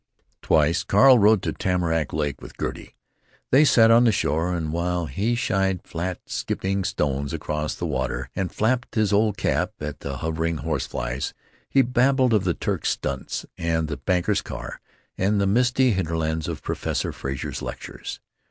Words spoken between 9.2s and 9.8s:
cap